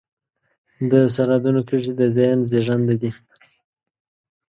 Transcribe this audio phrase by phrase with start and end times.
[0.91, 3.11] د سرحدونو کرښې د ذهن زېږنده دي.